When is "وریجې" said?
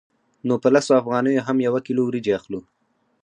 2.05-2.33